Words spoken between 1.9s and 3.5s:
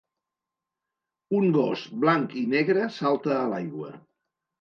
blanc i negre salta a